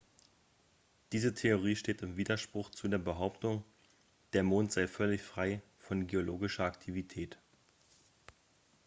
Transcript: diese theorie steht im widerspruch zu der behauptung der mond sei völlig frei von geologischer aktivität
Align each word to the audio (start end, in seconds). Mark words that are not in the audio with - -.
diese 1.11 1.31
theorie 1.35 1.75
steht 1.75 2.01
im 2.01 2.17
widerspruch 2.17 2.71
zu 2.71 2.87
der 2.87 2.97
behauptung 2.97 3.63
der 4.33 4.41
mond 4.41 4.71
sei 4.71 4.87
völlig 4.87 5.21
frei 5.21 5.61
von 5.77 6.07
geologischer 6.07 6.63
aktivität 6.63 7.37